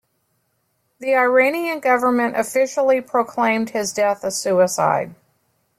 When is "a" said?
4.23-4.31